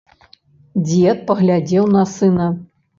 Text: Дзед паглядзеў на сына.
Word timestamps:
Дзед 0.87 1.23
паглядзеў 1.29 1.85
на 1.97 2.03
сына. 2.19 2.53